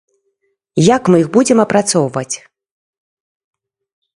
Як 0.95 1.03
мы 1.13 1.17
іх 1.25 1.29
будзем 1.35 1.61
апрацоўваць? 1.65 2.35